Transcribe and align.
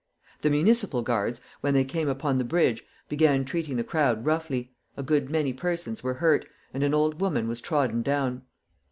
The 0.41 0.49
Municipal 0.49 1.03
Guards, 1.03 1.41
when 1.59 1.75
they 1.75 1.85
came 1.85 2.09
upon 2.09 2.39
the 2.39 2.43
bridge, 2.43 2.83
began 3.07 3.45
treating 3.45 3.77
the 3.77 3.83
crowd 3.83 4.25
roughly, 4.25 4.73
a 4.97 5.03
good 5.03 5.29
many 5.29 5.53
persons 5.53 6.01
were 6.01 6.15
hurt, 6.15 6.47
and 6.73 6.81
an 6.83 6.95
old 6.95 7.21
woman 7.21 7.47
was 7.47 7.61
trodden 7.61 8.01
down. 8.01 8.41